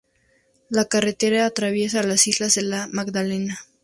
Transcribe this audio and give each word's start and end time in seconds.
La 0.67 0.85
carretera 0.85 1.45
atraviesa 1.45 2.01
las 2.01 2.25
islas 2.25 2.55
de 2.55 2.63
la 2.63 2.87
Magdalena. 2.87 3.59